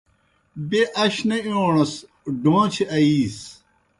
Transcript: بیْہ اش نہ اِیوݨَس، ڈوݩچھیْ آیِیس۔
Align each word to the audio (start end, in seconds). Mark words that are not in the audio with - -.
بیْہ 0.69 0.83
اش 1.03 1.15
نہ 1.27 1.37
اِیوݨَس، 1.45 1.93
ڈوݩچھیْ 2.41 2.85
آیِیس۔ 2.95 3.37